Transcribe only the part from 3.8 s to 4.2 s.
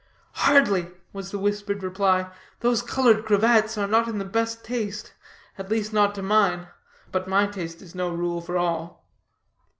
not in